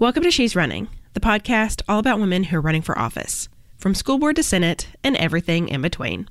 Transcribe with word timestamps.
Welcome 0.00 0.22
to 0.22 0.30
She's 0.30 0.56
Running, 0.56 0.88
the 1.12 1.20
podcast 1.20 1.82
all 1.86 1.98
about 1.98 2.18
women 2.18 2.44
who 2.44 2.56
are 2.56 2.62
running 2.62 2.80
for 2.80 2.98
office, 2.98 3.50
from 3.76 3.94
school 3.94 4.16
board 4.16 4.36
to 4.36 4.42
Senate 4.42 4.88
and 5.04 5.14
everything 5.18 5.68
in 5.68 5.82
between. 5.82 6.26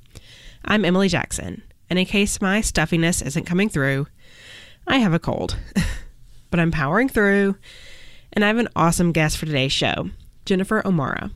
I'm 0.64 0.84
Emily 0.84 1.06
Jackson, 1.06 1.62
and 1.88 1.96
in 1.96 2.04
case 2.04 2.40
my 2.40 2.62
stuffiness 2.62 3.22
isn't 3.22 3.46
coming 3.46 3.68
through, 3.68 4.08
I 4.88 4.98
have 4.98 5.14
a 5.14 5.20
cold. 5.20 5.56
but 6.50 6.58
I'm 6.58 6.72
powering 6.72 7.08
through, 7.08 7.54
and 8.32 8.44
I 8.44 8.48
have 8.48 8.58
an 8.58 8.66
awesome 8.74 9.12
guest 9.12 9.38
for 9.38 9.46
today's 9.46 9.70
show, 9.70 10.10
Jennifer 10.44 10.84
O'Mara. 10.84 11.30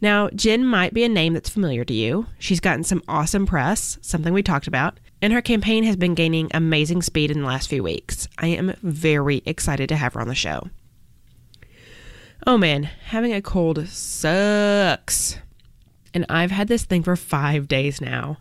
Now, 0.00 0.28
Jen 0.36 0.64
might 0.64 0.94
be 0.94 1.02
a 1.02 1.08
name 1.08 1.34
that's 1.34 1.50
familiar 1.50 1.84
to 1.84 1.92
you. 1.92 2.26
She's 2.38 2.60
gotten 2.60 2.84
some 2.84 3.02
awesome 3.08 3.44
press, 3.44 3.98
something 4.02 4.32
we 4.32 4.44
talked 4.44 4.68
about, 4.68 5.00
and 5.20 5.32
her 5.32 5.42
campaign 5.42 5.82
has 5.82 5.96
been 5.96 6.14
gaining 6.14 6.48
amazing 6.54 7.02
speed 7.02 7.32
in 7.32 7.40
the 7.40 7.48
last 7.48 7.68
few 7.68 7.82
weeks. 7.82 8.28
I 8.38 8.46
am 8.46 8.76
very 8.84 9.42
excited 9.44 9.88
to 9.88 9.96
have 9.96 10.14
her 10.14 10.20
on 10.20 10.28
the 10.28 10.36
show. 10.36 10.70
Oh 12.48 12.56
man, 12.56 12.84
having 12.84 13.32
a 13.32 13.42
cold 13.42 13.88
sucks. 13.88 15.38
And 16.14 16.24
I've 16.28 16.52
had 16.52 16.68
this 16.68 16.84
thing 16.84 17.02
for 17.02 17.16
five 17.16 17.66
days 17.66 18.00
now. 18.00 18.38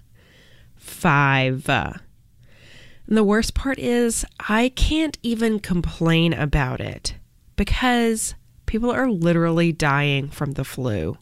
Five. 0.75 1.67
And 1.67 3.17
the 3.17 3.23
worst 3.23 3.55
part 3.55 3.79
is, 3.79 4.23
I 4.47 4.69
can't 4.69 5.17
even 5.23 5.59
complain 5.59 6.33
about 6.33 6.81
it 6.81 7.15
because 7.55 8.35
people 8.67 8.91
are 8.91 9.09
literally 9.09 9.71
dying 9.71 10.29
from 10.29 10.51
the 10.51 10.63
flu. 10.63 11.17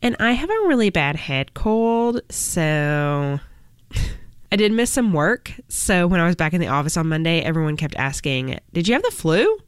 And 0.00 0.14
I 0.20 0.32
have 0.32 0.50
a 0.50 0.66
really 0.68 0.90
bad 0.90 1.16
head 1.16 1.52
cold, 1.52 2.20
so 2.30 3.40
I 4.52 4.56
did 4.56 4.70
miss 4.70 4.90
some 4.90 5.12
work. 5.12 5.52
So 5.68 6.06
when 6.06 6.20
I 6.20 6.26
was 6.26 6.36
back 6.36 6.52
in 6.52 6.60
the 6.60 6.68
office 6.68 6.96
on 6.96 7.08
Monday, 7.08 7.40
everyone 7.40 7.76
kept 7.76 7.96
asking, 7.96 8.60
Did 8.72 8.86
you 8.86 8.94
have 8.94 9.02
the 9.02 9.10
flu? 9.10 9.58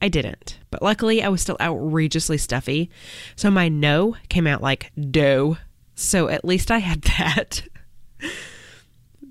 I 0.00 0.08
didn't, 0.08 0.58
but 0.70 0.82
luckily 0.82 1.22
I 1.22 1.28
was 1.28 1.40
still 1.40 1.56
outrageously 1.60 2.38
stuffy. 2.38 2.90
So 3.36 3.50
my 3.50 3.68
no 3.68 4.16
came 4.28 4.46
out 4.46 4.62
like 4.62 4.92
dough. 5.10 5.56
So 5.94 6.28
at 6.28 6.44
least 6.44 6.70
I 6.70 6.78
had 6.78 7.02
that. 7.18 7.62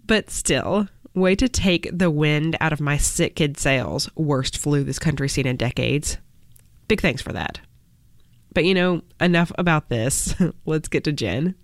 but 0.06 0.30
still, 0.30 0.88
way 1.14 1.36
to 1.36 1.48
take 1.48 1.90
the 1.92 2.10
wind 2.10 2.58
out 2.60 2.74
of 2.74 2.82
my 2.82 2.98
sick 2.98 3.36
kid 3.36 3.58
sails. 3.58 4.10
Worst 4.16 4.58
flu 4.58 4.84
this 4.84 5.00
country's 5.00 5.34
seen 5.34 5.48
in 5.48 5.58
decades. 5.58 6.18
Big 6.88 7.02
thanks 7.02 7.22
for 7.22 7.34
that. 7.34 7.60
But 8.54 8.66
you 8.66 8.74
know, 8.74 9.02
enough 9.20 9.52
about 9.58 9.90
this. 9.90 10.36
Let's 10.66 10.88
get 10.88 11.04
to 11.06 11.12
Jen. 11.12 11.56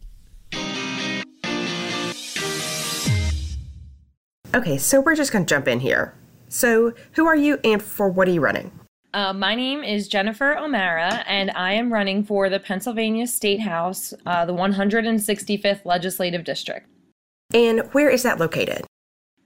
Okay, 4.55 4.79
so 4.79 4.99
we're 4.99 5.15
just 5.15 5.31
going 5.31 5.45
to 5.45 5.49
jump 5.49 5.67
in 5.67 5.79
here. 5.79 6.15
So, 6.47 6.93
who 7.11 7.27
are 7.27 7.35
you 7.35 7.59
and 7.63 7.81
for 7.81 8.09
what 8.09 8.27
are 8.27 8.31
you 8.31 8.41
running? 8.41 8.71
Uh, 9.13 9.33
my 9.33 9.55
name 9.55 9.83
is 9.83 10.07
Jennifer 10.07 10.55
O'Mara, 10.55 11.23
and 11.25 11.49
I 11.51 11.73
am 11.73 11.91
running 11.91 12.23
for 12.23 12.47
the 12.47 12.59
Pennsylvania 12.59 13.25
State 13.25 13.59
House, 13.59 14.13
uh, 14.27 14.45
the 14.45 14.53
165th 14.53 15.83
Legislative 15.83 16.43
District. 16.43 16.87
And 17.51 17.81
where 17.93 18.09
is 18.09 18.21
that 18.21 18.39
located? 18.39 18.85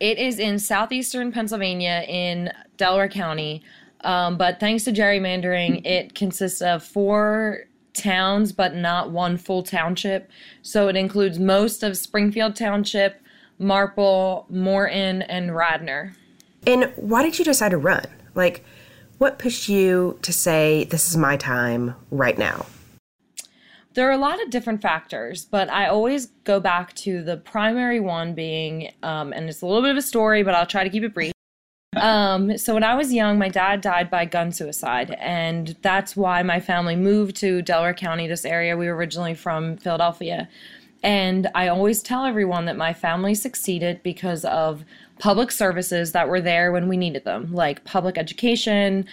It 0.01 0.17
is 0.17 0.37
in 0.37 0.59
southeastern 0.59 1.31
Pennsylvania 1.31 2.03
in 2.09 2.51
Delaware 2.75 3.07
County. 3.07 3.63
Um, 4.01 4.37
but 4.37 4.59
thanks 4.59 4.83
to 4.83 4.91
gerrymandering, 4.91 5.85
it 5.85 6.13
consists 6.13 6.61
of 6.61 6.83
four 6.83 7.61
towns, 7.93 8.51
but 8.51 8.75
not 8.75 9.11
one 9.11 9.37
full 9.37 9.63
township. 9.63 10.29
So 10.61 10.89
it 10.89 10.97
includes 10.97 11.39
most 11.39 11.83
of 11.83 11.95
Springfield 11.95 12.57
Township, 12.57 13.21
Marple, 13.59 14.45
Morton, 14.49 15.21
and 15.21 15.55
Radnor. 15.55 16.13
And 16.67 16.91
why 16.97 17.23
did 17.23 17.39
you 17.39 17.45
decide 17.45 17.69
to 17.69 17.77
run? 17.77 18.05
Like, 18.35 18.65
what 19.23 19.39
pushed 19.39 19.69
you 19.69 20.19
to 20.21 20.33
say, 20.33 20.83
this 20.83 21.07
is 21.07 21.15
my 21.15 21.37
time 21.37 21.95
right 22.11 22.37
now? 22.37 22.65
There 23.93 24.09
are 24.09 24.11
a 24.11 24.17
lot 24.17 24.43
of 24.43 24.49
different 24.49 24.81
factors, 24.81 25.45
but 25.45 25.69
I 25.69 25.87
always 25.87 26.25
go 26.43 26.59
back 26.59 26.93
to 26.95 27.23
the 27.23 27.37
primary 27.37 28.01
one 28.01 28.33
being, 28.33 28.91
um, 29.01 29.31
and 29.31 29.47
it's 29.47 29.61
a 29.61 29.65
little 29.65 29.81
bit 29.81 29.91
of 29.91 29.97
a 29.97 30.01
story, 30.01 30.43
but 30.43 30.53
I'll 30.53 30.65
try 30.65 30.83
to 30.83 30.89
keep 30.89 31.03
it 31.03 31.13
brief. 31.13 31.31
Um, 31.95 32.57
so 32.57 32.73
when 32.73 32.83
I 32.83 32.95
was 32.95 33.13
young, 33.13 33.37
my 33.39 33.47
dad 33.47 33.79
died 33.79 34.09
by 34.09 34.25
gun 34.25 34.51
suicide, 34.51 35.15
and 35.21 35.77
that's 35.81 36.17
why 36.17 36.43
my 36.43 36.59
family 36.59 36.97
moved 36.97 37.37
to 37.37 37.61
Delaware 37.61 37.93
County, 37.93 38.27
this 38.27 38.43
area. 38.43 38.75
We 38.75 38.87
were 38.87 38.95
originally 38.95 39.35
from 39.35 39.77
Philadelphia. 39.77 40.49
And 41.03 41.49
I 41.53 41.67
always 41.67 42.01
tell 42.01 42.25
everyone 42.25 42.65
that 42.65 42.77
my 42.77 42.93
family 42.93 43.35
succeeded 43.35 44.01
because 44.03 44.45
of 44.45 44.85
public 45.19 45.51
services 45.51 46.13
that 46.13 46.29
were 46.29 46.41
there 46.41 46.71
when 46.71 46.87
we 46.87 46.97
needed 46.97 47.25
them, 47.25 47.53
like 47.53 47.83
public 47.83 48.17
education, 48.17 49.05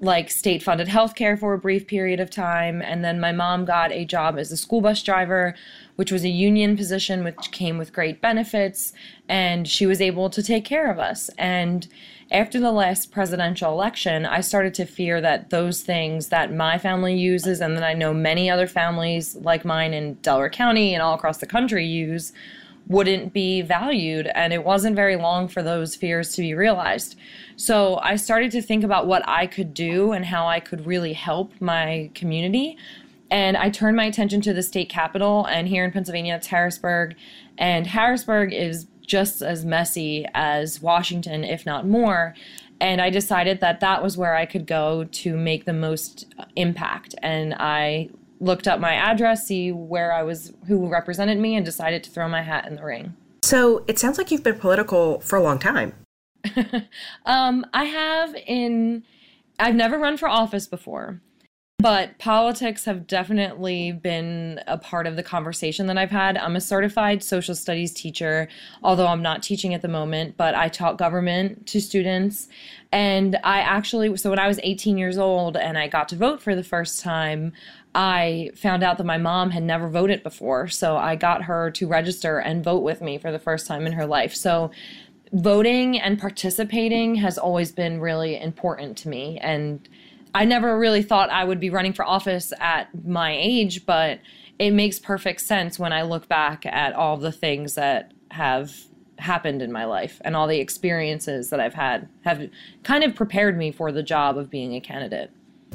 like 0.00 0.30
state 0.30 0.62
funded 0.62 0.88
healthcare 0.88 1.38
for 1.38 1.54
a 1.54 1.58
brief 1.58 1.86
period 1.86 2.20
of 2.20 2.30
time. 2.30 2.82
And 2.82 3.04
then 3.04 3.20
my 3.20 3.32
mom 3.32 3.64
got 3.64 3.92
a 3.92 4.04
job 4.04 4.38
as 4.38 4.52
a 4.52 4.56
school 4.56 4.80
bus 4.80 5.02
driver, 5.02 5.54
which 5.96 6.12
was 6.12 6.24
a 6.24 6.28
union 6.28 6.76
position, 6.76 7.24
which 7.24 7.50
came 7.52 7.78
with 7.78 7.92
great 7.92 8.20
benefits. 8.20 8.92
And 9.28 9.66
she 9.66 9.86
was 9.86 10.00
able 10.00 10.30
to 10.30 10.42
take 10.42 10.64
care 10.64 10.90
of 10.90 10.98
us. 10.98 11.30
And 11.38 11.88
after 12.30 12.60
the 12.60 12.72
last 12.72 13.10
presidential 13.10 13.72
election, 13.72 14.26
I 14.26 14.42
started 14.42 14.74
to 14.74 14.84
fear 14.84 15.20
that 15.20 15.50
those 15.50 15.82
things 15.82 16.28
that 16.28 16.52
my 16.52 16.76
family 16.76 17.16
uses 17.16 17.60
and 17.60 17.76
that 17.76 17.84
I 17.84 17.94
know 17.94 18.12
many 18.12 18.50
other 18.50 18.66
families 18.66 19.34
like 19.36 19.64
mine 19.64 19.94
in 19.94 20.14
Delaware 20.14 20.50
County 20.50 20.92
and 20.92 21.02
all 21.02 21.14
across 21.14 21.38
the 21.38 21.46
country 21.46 21.86
use 21.86 22.32
wouldn't 22.86 23.32
be 23.32 23.62
valued. 23.62 24.26
And 24.34 24.52
it 24.52 24.64
wasn't 24.64 24.96
very 24.96 25.16
long 25.16 25.48
for 25.48 25.62
those 25.62 25.96
fears 25.96 26.34
to 26.34 26.42
be 26.42 26.54
realized. 26.54 27.16
So 27.56 27.98
I 28.02 28.16
started 28.16 28.50
to 28.52 28.62
think 28.62 28.84
about 28.84 29.06
what 29.06 29.26
I 29.26 29.46
could 29.46 29.72
do 29.72 30.12
and 30.12 30.24
how 30.24 30.46
I 30.46 30.60
could 30.60 30.86
really 30.86 31.14
help 31.14 31.52
my 31.60 32.10
community. 32.14 32.76
And 33.30 33.56
I 33.56 33.68
turned 33.70 33.96
my 33.96 34.04
attention 34.04 34.40
to 34.42 34.54
the 34.54 34.62
state 34.62 34.88
capital, 34.88 35.44
and 35.46 35.68
here 35.68 35.84
in 35.84 35.92
Pennsylvania, 35.92 36.36
it's 36.36 36.46
Harrisburg. 36.46 37.14
And 37.58 37.86
Harrisburg 37.86 38.54
is 38.54 38.86
just 39.08 39.42
as 39.42 39.64
messy 39.64 40.24
as 40.34 40.80
Washington, 40.80 41.42
if 41.42 41.66
not 41.66 41.86
more. 41.86 42.34
And 42.80 43.00
I 43.00 43.10
decided 43.10 43.60
that 43.60 43.80
that 43.80 44.02
was 44.02 44.16
where 44.16 44.36
I 44.36 44.46
could 44.46 44.66
go 44.66 45.04
to 45.04 45.36
make 45.36 45.64
the 45.64 45.72
most 45.72 46.32
impact. 46.54 47.16
And 47.22 47.54
I 47.54 48.10
looked 48.38 48.68
up 48.68 48.78
my 48.78 48.94
address, 48.94 49.46
see 49.46 49.72
where 49.72 50.12
I 50.12 50.22
was, 50.22 50.52
who 50.68 50.88
represented 50.88 51.38
me, 51.38 51.56
and 51.56 51.64
decided 51.64 52.04
to 52.04 52.10
throw 52.10 52.28
my 52.28 52.42
hat 52.42 52.66
in 52.66 52.76
the 52.76 52.84
ring. 52.84 53.16
So 53.42 53.84
it 53.88 53.98
sounds 53.98 54.18
like 54.18 54.30
you've 54.30 54.44
been 54.44 54.58
political 54.58 55.20
for 55.20 55.36
a 55.36 55.42
long 55.42 55.58
time. 55.58 55.94
um, 57.26 57.66
I 57.72 57.84
have 57.84 58.36
in, 58.46 59.02
I've 59.58 59.74
never 59.74 59.98
run 59.98 60.16
for 60.16 60.28
office 60.28 60.68
before. 60.68 61.20
But 61.80 62.18
politics 62.18 62.86
have 62.86 63.06
definitely 63.06 63.92
been 63.92 64.60
a 64.66 64.76
part 64.76 65.06
of 65.06 65.14
the 65.14 65.22
conversation 65.22 65.86
that 65.86 65.96
I've 65.96 66.10
had. 66.10 66.36
I'm 66.36 66.56
a 66.56 66.60
certified 66.60 67.22
social 67.22 67.54
studies 67.54 67.92
teacher, 67.92 68.48
although 68.82 69.06
I'm 69.06 69.22
not 69.22 69.44
teaching 69.44 69.74
at 69.74 69.82
the 69.82 69.86
moment, 69.86 70.36
but 70.36 70.56
I 70.56 70.70
taught 70.70 70.98
government 70.98 71.68
to 71.68 71.80
students. 71.80 72.48
And 72.90 73.36
I 73.44 73.60
actually, 73.60 74.16
so 74.16 74.28
when 74.28 74.40
I 74.40 74.48
was 74.48 74.58
18 74.64 74.98
years 74.98 75.18
old 75.18 75.56
and 75.56 75.78
I 75.78 75.86
got 75.86 76.08
to 76.08 76.16
vote 76.16 76.42
for 76.42 76.56
the 76.56 76.64
first 76.64 77.00
time, 77.00 77.52
I 77.94 78.50
found 78.56 78.82
out 78.82 78.98
that 78.98 79.04
my 79.04 79.18
mom 79.18 79.50
had 79.50 79.62
never 79.62 79.88
voted 79.88 80.24
before. 80.24 80.66
So 80.66 80.96
I 80.96 81.14
got 81.14 81.44
her 81.44 81.70
to 81.70 81.86
register 81.86 82.40
and 82.40 82.64
vote 82.64 82.82
with 82.82 83.00
me 83.00 83.18
for 83.18 83.30
the 83.30 83.38
first 83.38 83.68
time 83.68 83.86
in 83.86 83.92
her 83.92 84.04
life. 84.04 84.34
So 84.34 84.72
voting 85.32 85.96
and 85.96 86.18
participating 86.18 87.14
has 87.16 87.38
always 87.38 87.70
been 87.70 88.00
really 88.00 88.36
important 88.40 88.98
to 88.98 89.08
me. 89.08 89.38
And 89.38 89.88
I 90.34 90.44
never 90.44 90.78
really 90.78 91.02
thought 91.02 91.30
I 91.30 91.44
would 91.44 91.60
be 91.60 91.70
running 91.70 91.92
for 91.92 92.04
office 92.04 92.52
at 92.60 92.88
my 93.06 93.36
age, 93.36 93.86
but 93.86 94.20
it 94.58 94.72
makes 94.72 94.98
perfect 94.98 95.40
sense 95.40 95.78
when 95.78 95.92
I 95.92 96.02
look 96.02 96.28
back 96.28 96.66
at 96.66 96.92
all 96.92 97.16
the 97.16 97.32
things 97.32 97.74
that 97.74 98.12
have 98.30 98.74
happened 99.18 99.62
in 99.62 99.72
my 99.72 99.84
life 99.84 100.20
and 100.24 100.36
all 100.36 100.46
the 100.46 100.60
experiences 100.60 101.50
that 101.50 101.60
I've 101.60 101.74
had 101.74 102.08
have 102.24 102.48
kind 102.84 103.04
of 103.04 103.14
prepared 103.14 103.58
me 103.58 103.72
for 103.72 103.90
the 103.90 104.02
job 104.02 104.38
of 104.38 104.50
being 104.50 104.74
a 104.74 104.80
candidate. 104.80 105.30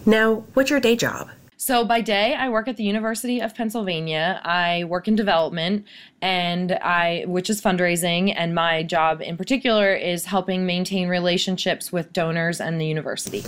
Now, 0.05 0.45
what's 0.53 0.69
your 0.69 0.79
day 0.79 0.95
job? 0.95 1.29
So 1.57 1.85
by 1.85 2.01
day, 2.01 2.35
I 2.35 2.49
work 2.49 2.67
at 2.67 2.77
the 2.77 2.83
University 2.83 3.39
of 3.39 3.55
Pennsylvania. 3.55 4.41
I 4.43 4.83
work 4.85 5.07
in 5.07 5.15
development 5.15 5.85
and 6.21 6.73
I 6.73 7.23
which 7.27 7.49
is 7.49 7.61
fundraising 7.61 8.33
and 8.35 8.55
my 8.55 8.83
job 8.83 9.21
in 9.21 9.37
particular 9.37 9.93
is 9.93 10.25
helping 10.25 10.65
maintain 10.65 11.07
relationships 11.07 11.91
with 11.91 12.11
donors 12.11 12.59
and 12.59 12.81
the 12.81 12.85
university. 12.85 13.43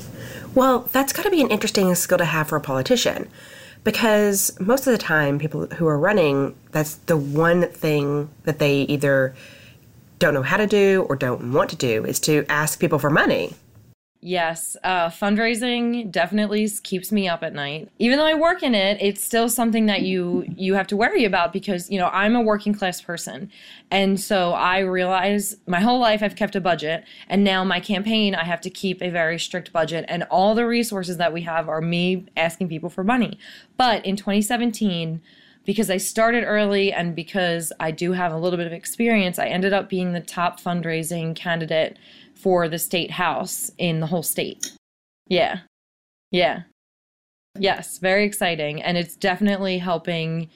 Well, 0.53 0.89
that's 0.91 1.13
got 1.13 1.23
to 1.23 1.31
be 1.31 1.41
an 1.41 1.49
interesting 1.49 1.93
skill 1.95 2.17
to 2.17 2.25
have 2.25 2.47
for 2.47 2.55
a 2.55 2.61
politician 2.61 3.29
because 3.83 4.57
most 4.59 4.87
of 4.87 4.91
the 4.91 4.97
time 4.97 5.39
people 5.39 5.67
who 5.67 5.87
are 5.87 5.99
running 5.99 6.55
that's 6.71 6.95
the 7.07 7.17
one 7.17 7.69
thing 7.69 8.29
that 8.43 8.59
they 8.59 8.81
either 8.83 9.35
don't 10.19 10.33
know 10.33 10.43
how 10.43 10.57
to 10.57 10.67
do 10.67 11.05
or 11.09 11.15
don't 11.15 11.51
want 11.51 11.69
to 11.69 11.75
do 11.75 12.05
is 12.05 12.19
to 12.21 12.45
ask 12.49 12.79
people 12.79 12.99
for 12.99 13.09
money. 13.09 13.53
Yes, 14.27 14.75
uh, 14.83 15.09
fundraising 15.09 16.09
definitely 16.09 16.67
keeps 16.81 17.11
me 17.11 17.27
up 17.27 17.43
at 17.43 17.53
night. 17.53 17.91
Even 17.99 18.17
though 18.17 18.25
I 18.25 18.33
work 18.33 18.63
in 18.63 18.73
it, 18.73 18.97
it's 18.99 19.23
still 19.23 19.49
something 19.49 19.85
that 19.85 20.01
you 20.01 20.45
you 20.57 20.73
have 20.73 20.87
to 20.87 20.97
worry 20.97 21.25
about 21.25 21.53
because 21.53 21.91
you 21.91 21.99
know 21.99 22.07
I'm 22.07 22.35
a 22.35 22.41
working 22.41 22.73
class 22.73 22.99
person, 22.99 23.51
and 23.91 24.19
so 24.19 24.53
I 24.53 24.79
realize 24.79 25.57
my 25.67 25.79
whole 25.79 25.99
life 25.99 26.23
I've 26.23 26.35
kept 26.35 26.55
a 26.55 26.59
budget, 26.59 27.03
and 27.29 27.43
now 27.43 27.63
my 27.63 27.79
campaign 27.79 28.33
I 28.33 28.45
have 28.45 28.61
to 28.61 28.71
keep 28.71 28.99
a 29.03 29.11
very 29.11 29.37
strict 29.37 29.71
budget, 29.71 30.05
and 30.07 30.23
all 30.31 30.55
the 30.55 30.65
resources 30.65 31.17
that 31.17 31.31
we 31.31 31.41
have 31.41 31.69
are 31.69 31.79
me 31.79 32.25
asking 32.35 32.67
people 32.67 32.89
for 32.89 33.03
money. 33.03 33.37
But 33.77 34.03
in 34.07 34.15
2017 34.15 35.21
because 35.65 35.89
I 35.89 35.97
started 35.97 36.43
early 36.43 36.93
and 36.93 37.15
because 37.15 37.73
I 37.79 37.89
do 37.89 38.11
have 38.11 38.31
a 38.31 38.37
little 38.37 38.57
bit 38.57 38.67
of 38.67 38.73
experience, 38.73 39.39
I 39.39 39.47
ended 39.47 39.73
up 39.73 39.89
being 39.89 40.13
the 40.13 40.21
top 40.21 40.61
fundraising 40.61 41.35
candidate 41.35 41.97
for 42.35 42.67
the 42.67 42.79
state 42.79 43.11
house 43.11 43.71
in 43.77 43.99
the 43.99 44.07
whole 44.07 44.23
state. 44.23 44.71
Yeah. 45.27 45.59
Yeah. 46.31 46.63
Yes, 47.57 47.97
very 47.99 48.25
exciting. 48.25 48.81
And 48.81 48.97
it's 48.97 49.15
definitely 49.15 49.77
helping. 49.77 50.49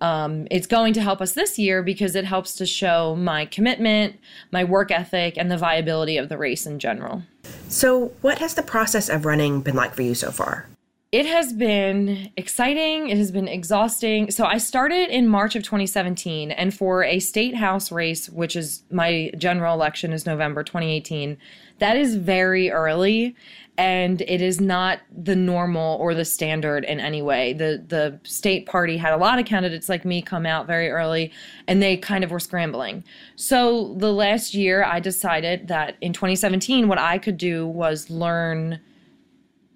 Um, 0.00 0.48
it's 0.50 0.66
going 0.66 0.94
to 0.94 1.02
help 1.02 1.20
us 1.20 1.32
this 1.32 1.58
year 1.58 1.82
because 1.82 2.16
it 2.16 2.24
helps 2.24 2.54
to 2.56 2.66
show 2.66 3.14
my 3.16 3.44
commitment, 3.44 4.16
my 4.50 4.64
work 4.64 4.90
ethic, 4.90 5.34
and 5.36 5.50
the 5.50 5.58
viability 5.58 6.16
of 6.16 6.28
the 6.30 6.38
race 6.38 6.66
in 6.66 6.78
general. 6.78 7.22
So, 7.68 8.06
what 8.22 8.38
has 8.38 8.54
the 8.54 8.62
process 8.62 9.10
of 9.10 9.26
running 9.26 9.60
been 9.60 9.76
like 9.76 9.94
for 9.94 10.02
you 10.02 10.14
so 10.14 10.30
far? 10.30 10.69
It 11.12 11.26
has 11.26 11.52
been 11.52 12.30
exciting. 12.36 13.08
It 13.08 13.18
has 13.18 13.32
been 13.32 13.48
exhausting. 13.48 14.30
So 14.30 14.44
I 14.44 14.58
started 14.58 15.08
in 15.08 15.26
March 15.26 15.56
of 15.56 15.64
2017, 15.64 16.52
and 16.52 16.72
for 16.72 17.02
a 17.02 17.18
state 17.18 17.56
house 17.56 17.90
race, 17.90 18.30
which 18.30 18.54
is 18.54 18.84
my 18.92 19.32
general 19.36 19.74
election 19.74 20.12
is 20.12 20.24
November 20.24 20.62
2018, 20.62 21.36
that 21.80 21.96
is 21.96 22.14
very 22.14 22.70
early, 22.70 23.34
and 23.76 24.20
it 24.20 24.40
is 24.40 24.60
not 24.60 25.00
the 25.10 25.34
normal 25.34 25.96
or 25.96 26.14
the 26.14 26.24
standard 26.24 26.84
in 26.84 27.00
any 27.00 27.22
way. 27.22 27.54
The 27.54 27.84
the 27.88 28.20
state 28.22 28.66
party 28.66 28.96
had 28.96 29.12
a 29.12 29.16
lot 29.16 29.40
of 29.40 29.46
candidates 29.46 29.88
like 29.88 30.04
me 30.04 30.22
come 30.22 30.46
out 30.46 30.68
very 30.68 30.90
early, 30.90 31.32
and 31.66 31.82
they 31.82 31.96
kind 31.96 32.22
of 32.22 32.30
were 32.30 32.38
scrambling. 32.38 33.02
So 33.34 33.94
the 33.94 34.12
last 34.12 34.54
year, 34.54 34.84
I 34.84 35.00
decided 35.00 35.66
that 35.66 35.96
in 36.00 36.12
2017, 36.12 36.86
what 36.86 36.98
I 36.98 37.18
could 37.18 37.36
do 37.36 37.66
was 37.66 38.10
learn 38.10 38.78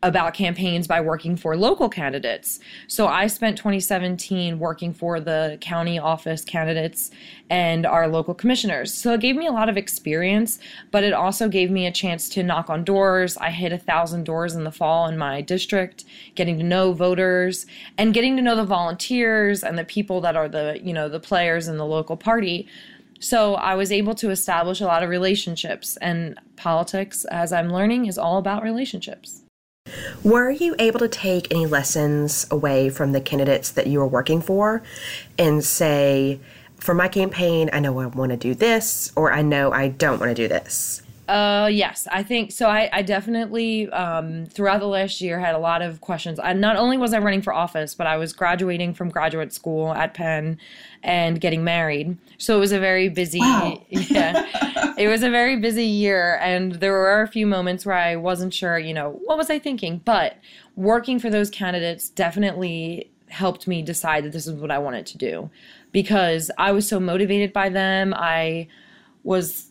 about 0.04 0.34
campaigns 0.34 0.86
by 0.86 1.00
working 1.00 1.34
for 1.34 1.56
local 1.56 1.88
candidates. 1.88 2.60
So 2.88 3.06
I 3.06 3.26
spent 3.26 3.56
2017 3.56 4.58
working 4.58 4.92
for 4.92 5.18
the 5.18 5.56
county 5.62 5.98
office 5.98 6.44
candidates 6.44 7.10
and 7.48 7.86
our 7.86 8.06
local 8.06 8.34
commissioners. 8.34 8.92
So 8.92 9.14
it 9.14 9.22
gave 9.22 9.34
me 9.34 9.46
a 9.46 9.52
lot 9.52 9.70
of 9.70 9.78
experience, 9.78 10.58
but 10.90 11.04
it 11.04 11.14
also 11.14 11.48
gave 11.48 11.70
me 11.70 11.86
a 11.86 11.90
chance 11.90 12.28
to 12.30 12.42
knock 12.42 12.68
on 12.68 12.84
doors. 12.84 13.38
I 13.38 13.50
hit 13.50 13.72
a 13.72 13.78
thousand 13.78 14.24
doors 14.24 14.54
in 14.54 14.64
the 14.64 14.70
fall 14.70 15.06
in 15.06 15.16
my 15.16 15.40
district, 15.40 16.04
getting 16.34 16.58
to 16.58 16.64
know 16.64 16.92
voters 16.92 17.64
and 17.96 18.12
getting 18.12 18.36
to 18.36 18.42
know 18.42 18.56
the 18.56 18.64
volunteers 18.64 19.64
and 19.64 19.78
the 19.78 19.84
people 19.84 20.20
that 20.20 20.36
are 20.36 20.50
the, 20.50 20.78
you 20.82 20.92
know, 20.92 21.08
the 21.08 21.18
players 21.18 21.66
in 21.66 21.78
the 21.78 21.86
local 21.86 22.18
party. 22.18 22.68
So 23.20 23.54
I 23.54 23.74
was 23.74 23.90
able 23.90 24.14
to 24.16 24.28
establish 24.28 24.82
a 24.82 24.86
lot 24.86 25.02
of 25.02 25.08
relationships 25.08 25.96
and 26.02 26.38
politics 26.56 27.24
as 27.30 27.54
I'm 27.54 27.72
learning 27.72 28.04
is 28.04 28.18
all 28.18 28.36
about 28.36 28.62
relationships. 28.62 29.43
Were 30.24 30.50
you 30.50 30.74
able 30.78 31.00
to 31.00 31.08
take 31.08 31.50
any 31.50 31.66
lessons 31.66 32.46
away 32.50 32.88
from 32.88 33.12
the 33.12 33.20
candidates 33.20 33.70
that 33.72 33.86
you 33.86 33.98
were 33.98 34.06
working 34.06 34.40
for 34.40 34.82
and 35.38 35.62
say, 35.62 36.40
for 36.76 36.94
my 36.94 37.08
campaign, 37.08 37.68
I 37.74 37.80
know 37.80 38.00
I 38.00 38.06
want 38.06 38.30
to 38.30 38.38
do 38.38 38.54
this, 38.54 39.12
or 39.16 39.32
I 39.32 39.42
know 39.42 39.70
I 39.70 39.88
don't 39.88 40.18
want 40.18 40.34
to 40.34 40.42
do 40.42 40.48
this? 40.48 41.02
Uh, 41.26 41.70
yes, 41.72 42.06
I 42.12 42.22
think 42.22 42.52
so. 42.52 42.68
I, 42.68 42.90
I 42.92 43.02
definitely, 43.02 43.88
um, 43.90 44.44
throughout 44.46 44.80
the 44.80 44.86
last 44.86 45.22
year, 45.22 45.40
had 45.40 45.54
a 45.54 45.58
lot 45.58 45.80
of 45.80 46.02
questions. 46.02 46.38
I, 46.38 46.52
not 46.52 46.76
only 46.76 46.98
was 46.98 47.14
I 47.14 47.18
running 47.18 47.40
for 47.40 47.52
office, 47.52 47.94
but 47.94 48.06
I 48.06 48.18
was 48.18 48.34
graduating 48.34 48.92
from 48.92 49.08
graduate 49.08 49.52
school 49.52 49.94
at 49.94 50.12
Penn 50.12 50.58
and 51.02 51.40
getting 51.40 51.64
married. 51.64 52.18
So 52.36 52.56
it 52.56 52.60
was 52.60 52.72
a 52.72 52.78
very 52.78 53.08
busy, 53.08 53.40
wow. 53.40 53.82
yeah, 53.88 54.94
it 54.98 55.08
was 55.08 55.22
a 55.22 55.30
very 55.30 55.56
busy 55.56 55.86
year. 55.86 56.38
And 56.42 56.74
there 56.74 56.92
were 56.92 57.22
a 57.22 57.28
few 57.28 57.46
moments 57.46 57.86
where 57.86 57.96
I 57.96 58.16
wasn't 58.16 58.52
sure, 58.52 58.78
you 58.78 58.92
know, 58.92 59.18
what 59.24 59.38
was 59.38 59.48
I 59.48 59.58
thinking? 59.58 60.02
But 60.04 60.36
working 60.76 61.18
for 61.18 61.30
those 61.30 61.48
candidates 61.48 62.10
definitely 62.10 63.10
helped 63.28 63.66
me 63.66 63.80
decide 63.80 64.24
that 64.24 64.32
this 64.32 64.46
is 64.46 64.54
what 64.54 64.70
I 64.70 64.78
wanted 64.78 65.06
to 65.06 65.18
do 65.18 65.50
because 65.90 66.50
I 66.58 66.72
was 66.72 66.86
so 66.86 67.00
motivated 67.00 67.52
by 67.52 67.70
them. 67.70 68.12
I 68.14 68.68
was 69.22 69.70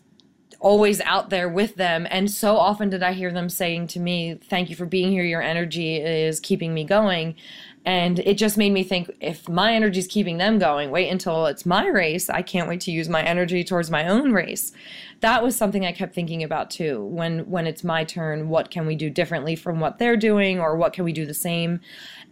always 0.64 0.98
out 1.02 1.28
there 1.28 1.48
with 1.48 1.76
them. 1.76 2.06
And 2.10 2.30
so 2.30 2.56
often 2.56 2.88
did 2.88 3.02
I 3.02 3.12
hear 3.12 3.30
them 3.30 3.50
saying 3.50 3.88
to 3.88 4.00
me, 4.00 4.40
Thank 4.48 4.70
you 4.70 4.76
for 4.76 4.86
being 4.86 5.12
here. 5.12 5.22
Your 5.22 5.42
energy 5.42 5.98
is 5.98 6.40
keeping 6.40 6.72
me 6.72 6.84
going. 6.84 7.36
And 7.86 8.20
it 8.20 8.38
just 8.38 8.56
made 8.56 8.72
me 8.72 8.82
think 8.82 9.10
if 9.20 9.46
my 9.46 9.74
energy 9.74 9.98
is 9.98 10.06
keeping 10.06 10.38
them 10.38 10.58
going, 10.58 10.90
wait 10.90 11.10
until 11.10 11.44
it's 11.46 11.66
my 11.66 11.86
race. 11.86 12.30
I 12.30 12.40
can't 12.40 12.68
wait 12.68 12.80
to 12.82 12.90
use 12.90 13.10
my 13.10 13.22
energy 13.22 13.62
towards 13.62 13.90
my 13.90 14.08
own 14.08 14.32
race. 14.32 14.72
That 15.20 15.42
was 15.42 15.54
something 15.54 15.84
I 15.84 15.92
kept 15.92 16.14
thinking 16.14 16.42
about 16.42 16.70
too. 16.70 17.04
When 17.04 17.40
when 17.40 17.66
it's 17.66 17.84
my 17.84 18.04
turn, 18.04 18.48
what 18.48 18.70
can 18.70 18.86
we 18.86 18.96
do 18.96 19.10
differently 19.10 19.54
from 19.54 19.80
what 19.80 19.98
they're 19.98 20.16
doing 20.16 20.58
or 20.58 20.76
what 20.76 20.94
can 20.94 21.04
we 21.04 21.12
do 21.12 21.26
the 21.26 21.34
same? 21.34 21.80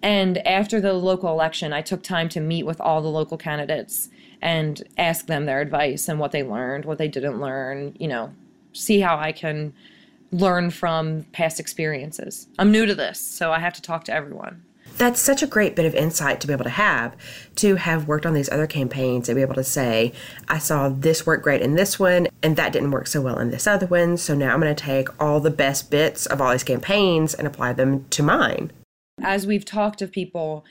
And 0.00 0.38
after 0.46 0.80
the 0.80 0.94
local 0.94 1.30
election, 1.30 1.72
I 1.72 1.82
took 1.82 2.02
time 2.02 2.28
to 2.30 2.40
meet 2.40 2.64
with 2.64 2.80
all 2.80 3.02
the 3.02 3.08
local 3.08 3.36
candidates 3.36 4.08
and 4.40 4.82
ask 4.96 5.26
them 5.26 5.44
their 5.44 5.60
advice 5.60 6.08
and 6.08 6.18
what 6.18 6.32
they 6.32 6.42
learned, 6.42 6.84
what 6.84 6.98
they 6.98 7.08
didn't 7.08 7.40
learn, 7.40 7.94
you 7.98 8.08
know, 8.08 8.34
see 8.72 9.00
how 9.00 9.18
I 9.18 9.32
can 9.32 9.72
learn 10.32 10.70
from 10.70 11.24
past 11.32 11.60
experiences. 11.60 12.48
I'm 12.58 12.72
new 12.72 12.86
to 12.86 12.94
this, 12.94 13.20
so 13.20 13.52
I 13.52 13.58
have 13.60 13.74
to 13.74 13.82
talk 13.82 14.04
to 14.04 14.14
everyone. 14.14 14.62
That's 14.98 15.20
such 15.20 15.42
a 15.42 15.46
great 15.46 15.74
bit 15.74 15.86
of 15.86 15.94
insight 15.94 16.40
to 16.40 16.46
be 16.46 16.52
able 16.52 16.64
to 16.64 16.70
have, 16.70 17.16
to 17.56 17.76
have 17.76 18.06
worked 18.06 18.26
on 18.26 18.34
these 18.34 18.50
other 18.50 18.66
campaigns 18.66 19.28
and 19.28 19.36
be 19.36 19.42
able 19.42 19.54
to 19.54 19.64
say, 19.64 20.12
I 20.48 20.58
saw 20.58 20.88
this 20.88 21.26
work 21.26 21.42
great 21.42 21.62
in 21.62 21.74
this 21.74 21.98
one, 21.98 22.28
and 22.42 22.56
that 22.56 22.72
didn't 22.72 22.90
work 22.90 23.06
so 23.06 23.20
well 23.20 23.38
in 23.38 23.50
this 23.50 23.66
other 23.66 23.86
one. 23.86 24.16
So 24.16 24.34
now 24.34 24.52
I'm 24.52 24.60
going 24.60 24.74
to 24.74 24.84
take 24.84 25.08
all 25.20 25.40
the 25.40 25.50
best 25.50 25.90
bits 25.90 26.26
of 26.26 26.40
all 26.40 26.52
these 26.52 26.64
campaigns 26.64 27.34
and 27.34 27.46
apply 27.46 27.72
them 27.72 28.06
to 28.10 28.22
mine. 28.22 28.70
As 29.22 29.46
we've 29.46 29.64
talked 29.64 29.98
to 30.00 30.06
people, 30.06 30.64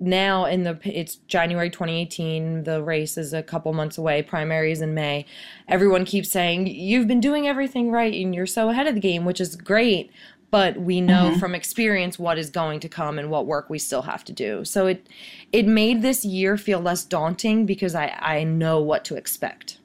now 0.00 0.46
in 0.46 0.64
the 0.64 0.80
it's 0.82 1.16
January 1.16 1.68
2018 1.68 2.64
the 2.64 2.82
race 2.82 3.18
is 3.18 3.34
a 3.34 3.42
couple 3.42 3.70
months 3.74 3.98
away 3.98 4.22
primaries 4.22 4.80
in 4.80 4.94
May 4.94 5.26
everyone 5.68 6.06
keeps 6.06 6.30
saying 6.30 6.66
you've 6.66 7.06
been 7.06 7.20
doing 7.20 7.46
everything 7.46 7.90
right 7.90 8.14
and 8.14 8.34
you're 8.34 8.46
so 8.46 8.70
ahead 8.70 8.86
of 8.86 8.94
the 8.94 9.00
game 9.00 9.26
which 9.26 9.42
is 9.42 9.56
great 9.56 10.10
but 10.50 10.76
we 10.76 11.00
know 11.00 11.30
mm-hmm. 11.30 11.38
from 11.38 11.54
experience 11.54 12.18
what 12.18 12.38
is 12.38 12.50
going 12.50 12.80
to 12.80 12.88
come 12.88 13.18
and 13.18 13.30
what 13.30 13.46
work 13.46 13.70
we 13.70 13.78
still 13.78 14.02
have 14.02 14.24
to 14.24 14.32
do 14.32 14.64
so 14.64 14.86
it 14.86 15.06
it 15.52 15.66
made 15.66 16.02
this 16.02 16.24
year 16.24 16.56
feel 16.56 16.80
less 16.80 17.04
daunting 17.04 17.66
because 17.66 17.94
I 17.94 18.16
I 18.20 18.44
know 18.44 18.80
what 18.80 19.04
to 19.06 19.16
expect 19.16 19.78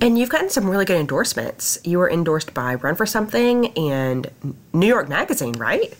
and 0.00 0.18
you've 0.18 0.28
gotten 0.28 0.50
some 0.50 0.68
really 0.68 0.84
good 0.84 0.98
endorsements. 0.98 1.78
You 1.84 1.98
were 1.98 2.10
endorsed 2.10 2.52
by 2.52 2.74
Run 2.74 2.96
for 2.96 3.06
Something 3.06 3.68
and 3.78 4.30
New 4.74 4.86
York 4.86 5.08
Magazine, 5.08 5.54
right? 5.54 5.96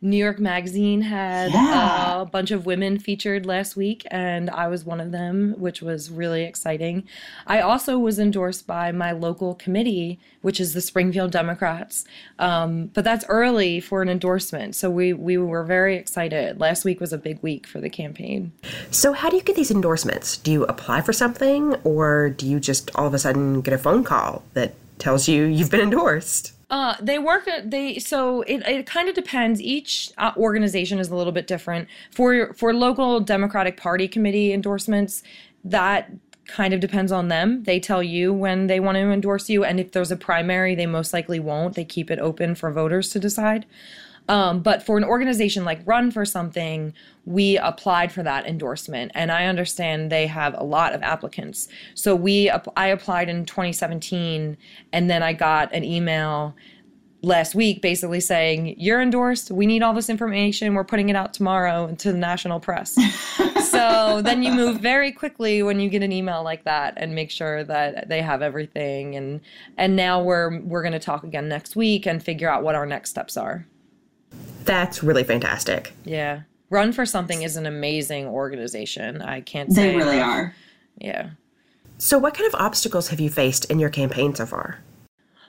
New 0.00 0.16
York 0.16 0.38
Magazine 0.38 1.00
had 1.00 1.50
yeah. 1.50 2.20
a 2.20 2.24
bunch 2.24 2.52
of 2.52 2.66
women 2.66 2.98
featured 3.00 3.44
last 3.44 3.76
week, 3.76 4.06
and 4.12 4.48
I 4.50 4.68
was 4.68 4.84
one 4.84 5.00
of 5.00 5.10
them, 5.10 5.54
which 5.58 5.82
was 5.82 6.08
really 6.10 6.44
exciting. 6.44 7.02
I 7.48 7.60
also 7.60 7.98
was 7.98 8.18
endorsed 8.18 8.66
by 8.66 8.92
my 8.92 9.10
local 9.10 9.56
committee, 9.56 10.20
which 10.40 10.60
is 10.60 10.72
the 10.72 10.80
Springfield 10.80 11.32
Democrats, 11.32 12.04
um, 12.38 12.86
but 12.94 13.02
that's 13.02 13.24
early 13.28 13.80
for 13.80 14.00
an 14.00 14.08
endorsement, 14.08 14.76
so 14.76 14.88
we 14.88 15.12
we 15.12 15.36
were 15.36 15.64
very 15.64 15.96
excited. 15.96 16.60
Last 16.60 16.84
week 16.84 17.00
was 17.00 17.12
a 17.12 17.18
big 17.18 17.42
week 17.42 17.66
for 17.66 17.80
the 17.80 17.90
campaign. 17.90 18.52
So, 18.92 19.12
how 19.12 19.28
do 19.30 19.36
you 19.36 19.42
get 19.42 19.56
these 19.56 19.72
endorsements? 19.72 20.36
Do 20.36 20.52
you 20.52 20.64
apply 20.64 21.00
for 21.00 21.12
something, 21.12 21.74
or 21.82 22.30
do 22.30 22.46
you 22.46 22.60
just 22.60 22.94
all 22.94 23.06
of 23.06 23.14
a 23.14 23.18
sudden 23.18 23.62
get 23.62 23.74
a 23.74 23.78
phone 23.78 24.04
call 24.04 24.44
that 24.54 24.74
tells 24.98 25.28
you 25.28 25.44
you've 25.44 25.70
been 25.70 25.80
endorsed? 25.80 26.52
Uh, 26.70 26.94
they 27.00 27.18
work. 27.18 27.48
They 27.64 27.98
so 27.98 28.42
it, 28.42 28.66
it 28.66 28.86
kind 28.86 29.08
of 29.08 29.14
depends. 29.14 29.60
Each 29.60 30.10
uh, 30.18 30.32
organization 30.36 30.98
is 30.98 31.08
a 31.08 31.16
little 31.16 31.32
bit 31.32 31.46
different. 31.46 31.88
For 32.10 32.52
for 32.54 32.74
local 32.74 33.20
Democratic 33.20 33.78
Party 33.78 34.06
committee 34.06 34.52
endorsements, 34.52 35.22
that 35.64 36.10
kind 36.46 36.74
of 36.74 36.80
depends 36.80 37.12
on 37.12 37.28
them. 37.28 37.62
They 37.64 37.80
tell 37.80 38.02
you 38.02 38.32
when 38.32 38.66
they 38.66 38.80
want 38.80 38.96
to 38.96 39.00
endorse 39.00 39.48
you, 39.48 39.64
and 39.64 39.80
if 39.80 39.92
there's 39.92 40.10
a 40.10 40.16
primary, 40.16 40.74
they 40.74 40.86
most 40.86 41.12
likely 41.12 41.40
won't. 41.40 41.74
They 41.74 41.84
keep 41.84 42.10
it 42.10 42.18
open 42.18 42.54
for 42.54 42.70
voters 42.70 43.10
to 43.10 43.18
decide. 43.18 43.64
Um, 44.28 44.60
but 44.60 44.82
for 44.82 44.98
an 44.98 45.04
organization 45.04 45.64
like 45.64 45.80
Run 45.86 46.10
for 46.10 46.24
Something, 46.24 46.92
we 47.24 47.56
applied 47.58 48.12
for 48.12 48.22
that 48.22 48.46
endorsement, 48.46 49.12
and 49.14 49.32
I 49.32 49.46
understand 49.46 50.10
they 50.10 50.26
have 50.26 50.54
a 50.56 50.64
lot 50.64 50.94
of 50.94 51.02
applicants. 51.02 51.68
So 51.94 52.14
we, 52.14 52.50
I 52.76 52.88
applied 52.88 53.28
in 53.28 53.44
2017, 53.44 54.56
and 54.92 55.10
then 55.10 55.22
I 55.22 55.32
got 55.32 55.72
an 55.72 55.84
email 55.84 56.54
last 57.22 57.54
week 57.54 57.82
basically 57.82 58.20
saying 58.20 58.78
you're 58.78 59.00
endorsed. 59.00 59.50
We 59.50 59.66
need 59.66 59.82
all 59.82 59.92
this 59.92 60.08
information. 60.08 60.74
We're 60.74 60.84
putting 60.84 61.08
it 61.08 61.16
out 61.16 61.34
tomorrow 61.34 61.92
to 61.98 62.12
the 62.12 62.18
national 62.18 62.60
press. 62.60 62.96
So 63.70 64.22
then 64.22 64.42
you 64.42 64.52
move 64.52 64.80
very 64.80 65.12
quickly 65.12 65.62
when 65.62 65.78
you 65.78 65.88
get 65.88 66.02
an 66.02 66.10
email 66.10 66.42
like 66.42 66.64
that 66.64 66.94
and 66.96 67.14
make 67.14 67.30
sure 67.30 67.64
that 67.64 68.08
they 68.08 68.22
have 68.22 68.40
everything 68.40 69.14
and 69.14 69.40
and 69.76 69.94
now 69.94 70.22
we're 70.22 70.60
we're 70.60 70.82
going 70.82 70.92
to 70.92 70.98
talk 70.98 71.22
again 71.22 71.48
next 71.48 71.76
week 71.76 72.06
and 72.06 72.22
figure 72.22 72.48
out 72.48 72.62
what 72.62 72.74
our 72.74 72.86
next 72.86 73.10
steps 73.10 73.36
are 73.36 73.66
that's 74.68 75.02
really 75.02 75.24
fantastic. 75.24 75.94
Yeah. 76.04 76.42
Run 76.70 76.92
for 76.92 77.06
something 77.06 77.42
is 77.42 77.56
an 77.56 77.64
amazing 77.66 78.26
organization. 78.26 79.22
I 79.22 79.40
can't 79.40 79.72
say 79.72 79.92
they 79.92 79.96
really 79.96 80.20
are. 80.20 80.54
Yeah. 80.98 81.30
So 81.96 82.18
what 82.18 82.34
kind 82.34 82.46
of 82.46 82.60
obstacles 82.60 83.08
have 83.08 83.18
you 83.18 83.30
faced 83.30 83.64
in 83.64 83.78
your 83.78 83.88
campaign 83.88 84.34
so 84.34 84.44
far? 84.46 84.78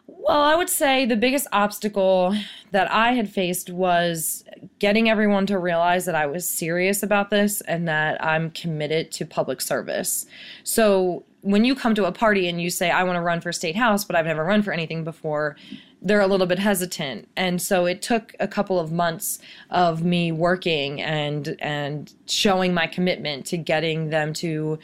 Well, 0.08 0.42
I 0.42 0.56
would 0.56 0.70
say 0.70 1.06
the 1.06 1.18
biggest 1.18 1.48
obstacle 1.52 2.36
that 2.72 2.90
I 2.92 3.14
had 3.14 3.30
faced 3.30 3.70
was 3.70 4.44
getting 4.80 5.10
everyone 5.10 5.46
to 5.48 5.60
realize 5.60 6.06
that 6.06 6.16
I 6.16 6.26
was 6.26 6.48
serious 6.48 7.04
about 7.04 7.30
this 7.30 7.62
and 7.62 7.88
that 7.88 8.24
I'm 8.24 8.52
committed 8.52 9.12
to 9.14 9.26
public 9.26 9.60
service. 9.60 10.26
So, 10.64 11.24
when 11.42 11.64
you 11.66 11.76
come 11.76 11.96
to 11.96 12.06
a 12.06 12.12
party 12.12 12.48
and 12.48 12.62
you 12.62 12.70
say, 12.70 12.90
I 12.90 13.04
want 13.04 13.16
to 13.16 13.22
run 13.22 13.42
for 13.42 13.52
state 13.52 13.76
house, 13.76 14.04
but 14.04 14.16
I've 14.16 14.26
never 14.26 14.44
run 14.44 14.62
for 14.62 14.74
anything 14.74 15.04
before, 15.04 15.56
they're 16.02 16.22
a 16.22 16.28
little 16.28 16.48
bit 16.48 16.60
hesitant. 16.60 17.28
And 17.36 17.62
so 17.62 17.86
it 17.86 18.02
took 18.02 18.36
a 18.40 18.48
couple 18.48 18.80
of 18.80 18.92
months 18.92 19.40
of 19.70 20.04
me 20.04 20.32
working 20.32 21.02
and 21.02 21.56
and 21.60 22.14
showing 22.28 22.74
my 22.74 22.88
commitment 22.88 23.46
to 23.48 23.58
getting 23.58 24.10
them 24.10 24.34
to 24.36 24.80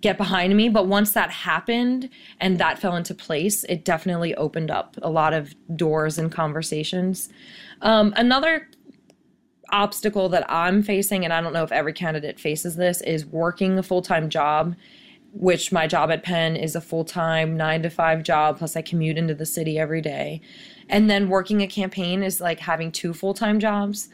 get 0.00 0.16
behind 0.16 0.56
me. 0.56 0.68
But 0.68 0.86
once 0.86 1.12
that 1.12 1.30
happened 1.30 2.08
and 2.40 2.58
that 2.58 2.78
fell 2.78 2.96
into 2.96 3.14
place, 3.14 3.64
it 3.64 3.84
definitely 3.84 4.34
opened 4.34 4.70
up 4.70 4.96
a 5.02 5.10
lot 5.10 5.32
of 5.32 5.54
doors 5.76 6.18
and 6.18 6.32
conversations. 6.32 7.28
Um, 7.82 8.12
another 8.16 8.68
obstacle 9.70 10.28
that 10.30 10.50
I'm 10.50 10.82
facing, 10.82 11.24
and 11.24 11.32
I 11.32 11.40
don't 11.40 11.52
know 11.52 11.64
if 11.64 11.72
every 11.72 11.92
candidate 11.92 12.40
faces 12.40 12.76
this, 12.76 13.00
is 13.02 13.26
working 13.26 13.78
a 13.78 13.82
full 13.82 14.02
time 14.02 14.28
job. 14.28 14.74
Which 15.32 15.70
my 15.70 15.86
job 15.86 16.10
at 16.10 16.22
Penn 16.22 16.56
is 16.56 16.74
a 16.74 16.80
full 16.80 17.04
time 17.04 17.56
nine 17.56 17.82
to 17.82 17.90
five 17.90 18.22
job, 18.22 18.58
plus 18.58 18.76
I 18.76 18.82
commute 18.82 19.16
into 19.16 19.34
the 19.34 19.46
city 19.46 19.78
every 19.78 20.00
day. 20.00 20.40
And 20.88 21.08
then 21.08 21.28
working 21.28 21.62
a 21.62 21.68
campaign 21.68 22.22
is 22.22 22.40
like 22.40 22.60
having 22.60 22.90
two 22.90 23.14
full 23.14 23.34
time 23.34 23.60
jobs. 23.60 24.08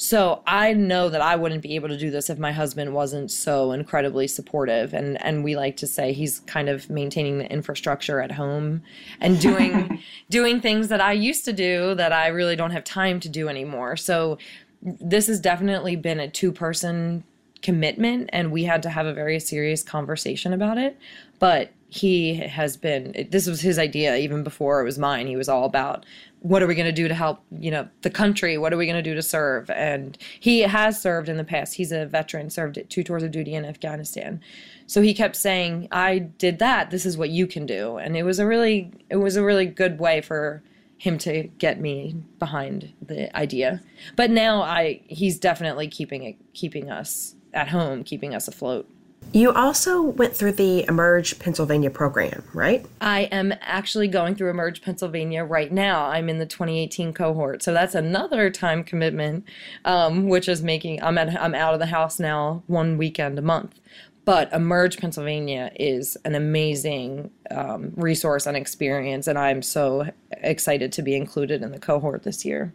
So 0.00 0.44
I 0.46 0.74
know 0.74 1.08
that 1.08 1.20
I 1.20 1.34
wouldn't 1.34 1.60
be 1.60 1.74
able 1.74 1.88
to 1.88 1.98
do 1.98 2.08
this 2.08 2.30
if 2.30 2.38
my 2.38 2.52
husband 2.52 2.94
wasn't 2.94 3.32
so 3.32 3.72
incredibly 3.72 4.28
supportive. 4.28 4.94
And 4.94 5.20
and 5.24 5.42
we 5.42 5.56
like 5.56 5.76
to 5.78 5.88
say 5.88 6.12
he's 6.12 6.38
kind 6.40 6.68
of 6.68 6.88
maintaining 6.88 7.38
the 7.38 7.50
infrastructure 7.50 8.20
at 8.20 8.30
home 8.30 8.82
and 9.20 9.40
doing 9.40 10.00
doing 10.30 10.60
things 10.60 10.86
that 10.88 11.00
I 11.00 11.12
used 11.12 11.44
to 11.46 11.52
do 11.52 11.96
that 11.96 12.12
I 12.12 12.28
really 12.28 12.54
don't 12.54 12.70
have 12.70 12.84
time 12.84 13.18
to 13.20 13.28
do 13.28 13.48
anymore. 13.48 13.96
So 13.96 14.38
this 14.80 15.26
has 15.26 15.40
definitely 15.40 15.96
been 15.96 16.20
a 16.20 16.28
two 16.28 16.52
person 16.52 17.24
commitment 17.62 18.30
and 18.32 18.52
we 18.52 18.64
had 18.64 18.82
to 18.82 18.90
have 18.90 19.06
a 19.06 19.12
very 19.12 19.40
serious 19.40 19.82
conversation 19.82 20.52
about 20.52 20.78
it. 20.78 20.98
But 21.38 21.72
he 21.90 22.34
has 22.34 22.76
been 22.76 23.28
this 23.30 23.46
was 23.46 23.62
his 23.62 23.78
idea 23.78 24.16
even 24.16 24.42
before 24.44 24.80
it 24.80 24.84
was 24.84 24.98
mine. 24.98 25.26
He 25.26 25.36
was 25.36 25.48
all 25.48 25.64
about 25.64 26.04
what 26.40 26.62
are 26.62 26.66
we 26.66 26.74
going 26.74 26.86
to 26.86 26.92
do 26.92 27.08
to 27.08 27.14
help 27.14 27.42
you 27.50 27.70
know 27.70 27.88
the 28.02 28.10
country? 28.10 28.58
What 28.58 28.72
are 28.72 28.76
we 28.76 28.86
going 28.86 29.02
to 29.02 29.10
do 29.10 29.14
to 29.14 29.22
serve? 29.22 29.70
And 29.70 30.18
he 30.38 30.60
has 30.60 31.00
served 31.00 31.28
in 31.28 31.38
the 31.38 31.44
past. 31.44 31.74
He's 31.74 31.90
a 31.90 32.06
veteran 32.06 32.50
served 32.50 32.78
two 32.90 33.02
tours 33.02 33.22
of 33.22 33.30
duty 33.30 33.54
in 33.54 33.64
afghanistan. 33.64 34.40
So 34.86 35.00
he 35.00 35.14
kept 35.14 35.36
saying 35.36 35.88
i 35.90 36.18
did 36.18 36.58
that. 36.58 36.90
This 36.90 37.06
is 37.06 37.16
what 37.16 37.30
you 37.30 37.46
can 37.46 37.64
do. 37.64 37.96
And 37.96 38.16
it 38.16 38.22
was 38.22 38.38
a 38.38 38.46
really 38.46 38.92
it 39.08 39.16
was 39.16 39.36
a 39.36 39.44
really 39.44 39.66
good 39.66 39.98
way 39.98 40.20
for 40.20 40.62
him 40.98 41.16
to 41.16 41.44
get 41.58 41.80
me 41.80 42.16
behind 42.38 42.92
the 43.00 43.34
idea. 43.34 43.80
But 44.14 44.30
now 44.30 44.60
i 44.60 45.00
he's 45.06 45.38
definitely 45.38 45.88
keeping 45.88 46.24
it 46.24 46.36
keeping 46.52 46.90
us 46.90 47.34
at 47.54 47.68
home 47.68 48.04
keeping 48.04 48.34
us 48.34 48.48
afloat 48.48 48.88
you 49.32 49.52
also 49.52 50.00
went 50.02 50.34
through 50.34 50.52
the 50.52 50.86
Emerge 50.88 51.38
Pennsylvania 51.38 51.90
program, 51.90 52.42
right? 52.54 52.86
I 53.00 53.22
am 53.24 53.52
actually 53.60 54.08
going 54.08 54.34
through 54.34 54.48
Emerge 54.48 54.80
Pennsylvania 54.80 55.44
right 55.44 55.70
now. 55.70 56.06
I'm 56.06 56.30
in 56.30 56.38
the 56.38 56.46
2018 56.46 57.12
cohort, 57.12 57.62
so 57.62 57.74
that's 57.74 57.94
another 57.94 58.50
time 58.50 58.82
commitment, 58.82 59.46
um, 59.84 60.28
which 60.28 60.48
is 60.48 60.62
making 60.62 61.02
I'm 61.02 61.18
at 61.18 61.40
I'm 61.40 61.54
out 61.54 61.74
of 61.74 61.80
the 61.80 61.86
house 61.86 62.18
now 62.18 62.62
one 62.68 62.96
weekend 62.96 63.38
a 63.38 63.42
month. 63.42 63.78
But 64.24 64.52
Emerge 64.52 64.98
Pennsylvania 64.98 65.72
is 65.76 66.16
an 66.24 66.34
amazing 66.34 67.30
um, 67.50 67.92
resource 67.96 68.46
and 68.46 68.56
experience, 68.56 69.26
and 69.26 69.38
I'm 69.38 69.62
so 69.62 70.10
excited 70.30 70.90
to 70.92 71.02
be 71.02 71.14
included 71.14 71.62
in 71.62 71.72
the 71.72 71.78
cohort 71.78 72.22
this 72.22 72.44
year. 72.44 72.72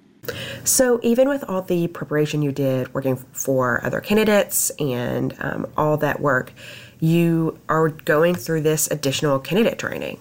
So, 0.63 1.00
even 1.03 1.27
with 1.27 1.44
all 1.48 1.62
the 1.62 1.88
preparation 1.88 2.42
you 2.42 2.51
did 2.51 2.94
working 2.94 3.18
for 3.18 3.84
other 3.86 4.00
candidates 4.00 4.70
and 4.80 5.36
um, 5.39 5.68
all 5.75 5.98
that 5.98 6.22
work, 6.22 6.53
you 7.00 7.60
are 7.68 7.89
going 7.89 8.36
through 8.36 8.62
this 8.62 8.89
additional 8.89 9.39
candidate 9.39 9.77
training. 9.77 10.20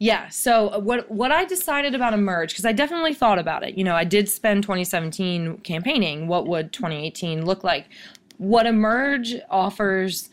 Yeah. 0.00 0.28
So 0.28 0.78
what 0.78 1.10
what 1.10 1.32
I 1.32 1.44
decided 1.44 1.94
about 1.94 2.14
Emerge 2.14 2.50
because 2.50 2.64
I 2.64 2.72
definitely 2.72 3.14
thought 3.14 3.38
about 3.38 3.64
it. 3.64 3.76
You 3.76 3.84
know, 3.84 3.94
I 3.94 4.04
did 4.04 4.28
spend 4.28 4.62
2017 4.62 5.58
campaigning. 5.58 6.28
What 6.28 6.46
would 6.46 6.72
2018 6.72 7.44
look 7.44 7.64
like? 7.64 7.86
What 8.36 8.66
Emerge 8.66 9.34
offers 9.50 10.30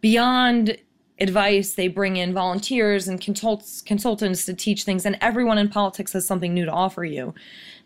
beyond 0.00 0.78
advice, 1.20 1.74
they 1.74 1.88
bring 1.88 2.16
in 2.16 2.32
volunteers 2.32 3.08
and 3.08 3.20
consults, 3.20 3.82
consultants 3.82 4.44
to 4.44 4.54
teach 4.54 4.84
things, 4.84 5.04
and 5.04 5.18
everyone 5.20 5.58
in 5.58 5.68
politics 5.68 6.12
has 6.12 6.24
something 6.24 6.54
new 6.54 6.64
to 6.64 6.70
offer 6.70 7.04
you. 7.04 7.34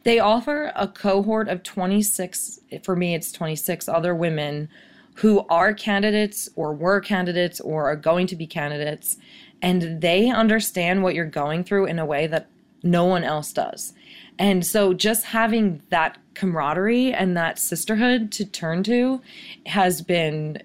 They 0.05 0.19
offer 0.19 0.73
a 0.75 0.89
cohort 0.89 1.49
of 1.49 1.63
26, 1.63 2.61
for 2.83 2.97
me, 2.97 3.15
it's 3.15 3.33
26 3.33 3.89
other 3.89 4.15
women 4.15 4.69
who 5.17 5.47
are 5.49 5.75
candidates 5.75 6.49
or 6.57 6.73
were 6.73 7.01
candidates 7.01 7.61
or 7.61 7.91
are 7.91 7.97
going 7.97 8.27
to 8.29 8.37
be 8.37 8.47
candidates. 8.47 9.17
And 9.61 10.01
they 10.01 10.31
understand 10.31 11.03
what 11.03 11.15
you're 11.15 11.27
going 11.27 11.65
through 11.65 11.87
in 11.87 11.99
a 11.99 12.07
way 12.07 12.27
that 12.27 12.49
no 12.83 13.05
one 13.05 13.23
else 13.23 13.53
does. 13.53 13.93
And 14.39 14.67
so 14.67 14.93
just 14.93 15.25
having 15.27 15.83
that 15.91 16.19
camaraderie 16.35 17.13
and 17.13 17.37
that 17.37 17.59
sisterhood 17.59 18.33
to 18.33 18.45
turn 18.45 18.83
to 18.85 19.21
has 19.67 20.03
been 20.03 20.63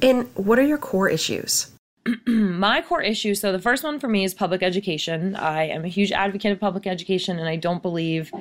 And 0.00 0.28
what 0.34 0.58
are 0.58 0.66
your 0.66 0.78
core 0.78 1.08
issues? 1.08 1.70
my 2.26 2.80
core 2.82 3.02
issues 3.02 3.40
so 3.40 3.52
the 3.52 3.58
first 3.58 3.84
one 3.84 3.98
for 3.98 4.08
me 4.08 4.24
is 4.24 4.34
public 4.34 4.62
education. 4.62 5.36
I 5.36 5.64
am 5.64 5.84
a 5.84 5.88
huge 5.88 6.12
advocate 6.12 6.52
of 6.52 6.60
public 6.60 6.86
education, 6.86 7.38
and 7.38 7.48
I 7.48 7.56
don't 7.56 7.82
believe 7.82 8.32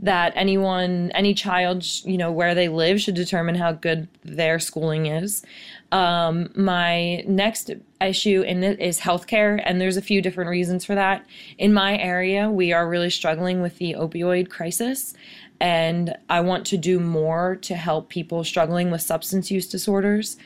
that 0.00 0.32
anyone, 0.36 1.10
any 1.14 1.34
child, 1.34 1.84
you 2.04 2.18
know, 2.18 2.30
where 2.30 2.54
they 2.54 2.68
live 2.68 3.00
should 3.00 3.14
determine 3.14 3.54
how 3.54 3.72
good 3.72 4.08
their 4.22 4.58
schooling 4.58 5.06
is. 5.06 5.44
Um, 5.92 6.50
my 6.56 7.22
next 7.26 7.70
issue 8.00 8.42
in 8.42 8.64
it 8.64 8.80
is 8.80 9.00
healthcare, 9.00 9.62
and 9.64 9.80
there's 9.80 9.96
a 9.96 10.02
few 10.02 10.20
different 10.20 10.50
reasons 10.50 10.84
for 10.84 10.94
that. 10.94 11.24
In 11.56 11.72
my 11.72 11.96
area, 11.96 12.50
we 12.50 12.72
are 12.72 12.88
really 12.88 13.10
struggling 13.10 13.62
with 13.62 13.78
the 13.78 13.94
opioid 13.94 14.50
crisis, 14.50 15.14
and 15.60 16.16
I 16.28 16.40
want 16.40 16.66
to 16.66 16.76
do 16.76 16.98
more 16.98 17.56
to 17.62 17.74
help 17.76 18.08
people 18.08 18.42
struggling 18.44 18.90
with 18.90 19.02
substance 19.02 19.50
use 19.50 19.68
disorders. 19.68 20.36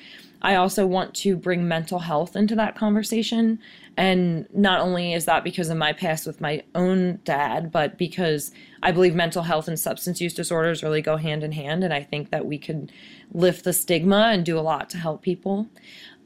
I 0.43 0.55
also 0.55 0.87
want 0.87 1.15
to 1.17 1.37
bring 1.37 1.67
mental 1.67 2.01
health 2.01 2.37
into 2.37 2.55
that 2.57 2.77
conversation. 2.77 3.59
And 3.99 4.47
not 4.55 4.81
only 4.81 5.13
is 5.13 5.25
that 5.25 5.43
because 5.43 5.71
of 5.71 5.77
my 5.77 5.93
past 5.93 6.25
with 6.25 6.41
my 6.41 6.63
own 6.77 7.19
dad, 7.25 7.73
but 7.73 7.99
because 7.99 8.53
I 8.81 8.93
believe 8.93 9.17
mental 9.17 9.43
health 9.43 9.67
and 9.67 9.79
substance 9.79 10.21
use 10.21 10.33
disorders 10.33 10.85
really 10.85 11.03
go 11.03 11.17
hand 11.17 11.43
in 11.43 11.51
hand. 11.51 11.83
And 11.83 11.93
I 11.93 12.05
think 12.05 12.31
that 12.31 12.47
we 12.47 12.59
could 12.59 12.93
lift 13.33 13.65
the 13.65 13.73
stigma 13.73 14.31
and 14.33 14.47
do 14.47 14.57
a 14.57 14.61
lot 14.61 14.89
to 14.91 14.99
help 14.99 15.23
people. 15.23 15.67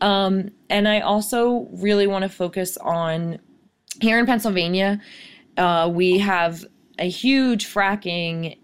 Um, 0.03 0.51
and 0.69 0.87
I 0.87 1.01
also 1.01 1.67
really 1.73 2.07
want 2.07 2.25
to 2.25 2.29
focus 2.29 2.77
on 2.77 3.39
here 4.03 4.19
in 4.19 4.27
Pennsylvania, 4.27 5.01
uh, 5.57 5.91
we 5.91 6.19
have 6.19 6.67
a 6.99 7.09
huge 7.09 7.67
fracking 7.67 8.59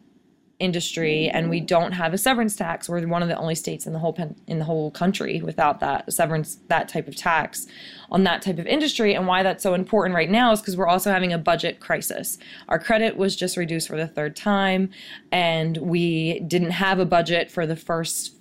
industry 0.61 1.29
and 1.29 1.49
we 1.49 1.61
don't 1.61 1.93
have 1.93 2.13
a 2.13 2.19
severance 2.19 2.57
tax. 2.57 2.89
We're 2.89 3.07
one 3.07 3.23
of 3.23 3.29
the 3.29 3.37
only 3.37 3.55
states 3.55 3.87
in 3.87 3.93
the 3.93 3.99
whole 4.01 4.13
pen, 4.13 4.35
in 4.49 4.59
the 4.59 4.65
whole 4.65 4.91
country 4.91 5.41
without 5.41 5.79
that 5.81 6.13
severance 6.13 6.59
that 6.67 6.89
type 6.89 7.07
of 7.07 7.15
tax 7.15 7.67
on 8.11 8.25
that 8.25 8.43
type 8.43 8.59
of 8.59 8.67
industry. 8.67 9.15
And 9.15 9.27
why 9.27 9.45
that's 9.45 9.63
so 9.63 9.75
important 9.75 10.17
right 10.17 10.31
now 10.31 10.51
is 10.51 10.61
because 10.61 10.77
we're 10.77 10.89
also 10.89 11.13
having 11.13 11.33
a 11.33 11.39
budget 11.39 11.79
crisis. 11.79 12.39
Our 12.69 12.79
credit 12.79 13.17
was 13.17 13.37
just 13.37 13.57
reduced 13.57 13.87
for 13.87 13.97
the 13.97 14.09
third 14.09 14.35
time 14.35 14.91
and 15.31 15.77
we 15.77 16.41
didn't 16.41 16.73
have 16.73 16.99
a 16.99 17.07
budget 17.07 17.51
for 17.51 17.65
the 17.65 17.77
first 17.77 18.35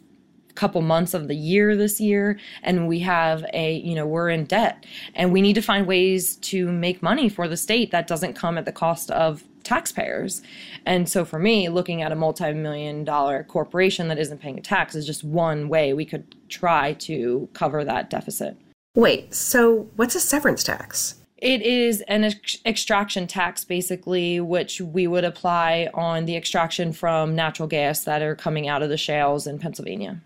couple 0.55 0.81
months 0.81 1.13
of 1.13 1.27
the 1.27 1.35
year 1.35 1.75
this 1.75 2.01
year 2.01 2.39
and 2.63 2.87
we 2.87 2.97
have 2.97 3.45
a 3.53 3.75
you 3.75 3.93
know 3.93 4.07
we're 4.07 4.29
in 4.29 4.45
debt. 4.45 4.87
And 5.13 5.31
we 5.31 5.43
need 5.43 5.53
to 5.53 5.61
find 5.61 5.85
ways 5.85 6.37
to 6.37 6.71
make 6.71 7.03
money 7.03 7.29
for 7.29 7.47
the 7.47 7.57
state 7.57 7.91
that 7.91 8.07
doesn't 8.07 8.33
come 8.33 8.57
at 8.57 8.65
the 8.65 8.71
cost 8.71 9.11
of 9.11 9.43
taxpayers. 9.67 10.41
And 10.85 11.07
so 11.07 11.25
for 11.25 11.37
me, 11.37 11.69
looking 11.69 12.01
at 12.01 12.11
a 12.11 12.15
multi 12.15 12.53
million 12.53 13.03
dollar 13.03 13.43
corporation 13.43 14.07
that 14.07 14.17
isn't 14.17 14.39
paying 14.39 14.57
a 14.57 14.61
tax 14.61 14.95
is 14.95 15.05
just 15.05 15.23
one 15.23 15.69
way 15.69 15.93
we 15.93 16.05
could 16.05 16.35
try 16.49 16.93
to 16.93 17.49
cover 17.53 17.83
that 17.83 18.09
deficit. 18.09 18.57
Wait, 18.95 19.33
so 19.33 19.89
what's 19.95 20.15
a 20.15 20.19
severance 20.19 20.63
tax? 20.63 21.15
It 21.37 21.61
is 21.61 22.01
an 22.07 22.23
ex- 22.23 22.57
extraction 22.65 23.27
tax, 23.27 23.63
basically, 23.63 24.39
which 24.39 24.81
we 24.81 25.05
would 25.05 25.23
apply 25.23 25.87
on 25.93 26.25
the 26.25 26.35
extraction 26.35 26.93
from 26.93 27.35
natural 27.35 27.67
gas 27.67 28.05
that 28.05 28.23
are 28.23 28.35
coming 28.35 28.67
out 28.67 28.81
of 28.81 28.89
the 28.89 28.97
shales 28.97 29.45
in 29.45 29.59
Pennsylvania. 29.59 30.19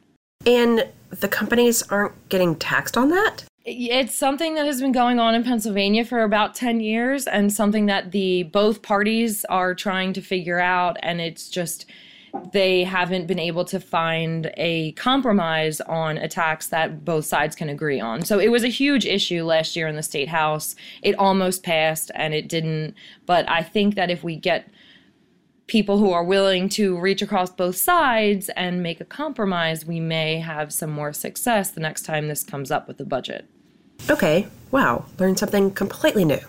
And 0.46 0.88
the 1.10 1.28
companies 1.28 1.84
aren't 1.84 2.30
getting 2.30 2.56
taxed 2.56 2.98
on 2.98 3.10
that? 3.10 3.44
It's 3.64 4.16
something 4.16 4.56
that 4.56 4.66
has 4.66 4.82
been 4.82 4.92
going 4.92 5.20
on 5.20 5.36
in 5.36 5.44
Pennsylvania 5.44 6.04
for 6.04 6.24
about 6.24 6.56
10 6.56 6.80
years 6.80 7.28
and 7.28 7.54
something 7.54 7.86
that 7.86 8.12
the 8.12 8.44
both 8.44 8.82
parties 8.82 9.46
are 9.46 9.76
trying 9.76 10.14
to 10.14 10.22
figure 10.22 10.60
out 10.60 10.98
and 11.04 11.22
it's 11.22 11.48
just 11.48 11.86
they 12.54 12.84
haven't 12.84 13.28
been 13.28 13.38
able 13.38 13.66
to 13.66 13.80
find 13.80 14.52
a 14.58 14.94
compromise 14.94 15.80
on 15.82 16.18
a 16.18 16.28
tax 16.28 16.68
that 16.68 17.06
both 17.06 17.26
sides 17.26 17.56
can 17.56 17.70
agree 17.70 18.00
on. 18.00 18.24
So 18.24 18.40
it 18.40 18.48
was 18.48 18.64
a 18.64 18.70
huge 18.70 19.06
issue 19.06 19.44
last 19.44 19.76
year 19.76 19.88
in 19.88 19.96
the 19.96 20.02
state 20.02 20.30
house. 20.30 20.76
It 21.04 21.14
almost 21.20 21.62
passed 21.62 22.10
and 22.16 22.34
it 22.34 22.48
didn't, 22.48 22.96
but 23.28 23.48
I 23.48 23.62
think 23.62 23.94
that 23.96 24.10
if 24.10 24.24
we 24.24 24.38
get 24.38 24.68
people 25.68 25.98
who 25.98 26.12
are 26.12 26.24
willing 26.24 26.68
to 26.70 27.00
reach 27.00 27.22
across 27.22 27.50
both 27.50 27.78
sides 27.78 28.50
and 28.50 28.84
make 28.84 29.00
a 29.00 29.06
compromise, 29.06 29.86
we 29.86 30.00
may 30.00 30.40
have 30.40 30.74
some 30.74 30.92
more 30.92 31.14
success 31.14 31.72
the 31.72 31.80
next 31.80 32.04
time 32.04 32.28
this 32.28 32.44
comes 32.44 32.72
up 32.72 32.88
with 32.88 32.98
the 32.98 33.06
budget. 33.06 33.46
Okay, 34.10 34.48
wow, 34.72 35.06
learned 35.20 35.40
something 35.40 35.72
completely 35.72 36.26
new. 36.26 36.40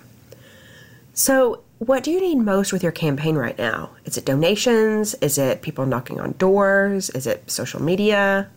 So, 1.14 1.62
what 1.78 2.04
do 2.04 2.10
you 2.10 2.20
need 2.20 2.36
most 2.36 2.72
with 2.72 2.82
your 2.82 2.92
campaign 2.92 3.34
right 3.34 3.58
now? 3.58 3.90
Is 4.04 4.16
it 4.16 4.24
donations? 4.24 5.14
Is 5.14 5.36
it 5.36 5.62
people 5.62 5.84
knocking 5.84 6.20
on 6.20 6.32
doors? 6.32 7.10
Is 7.10 7.26
it 7.26 7.50
social 7.50 7.82
media? 7.82 8.48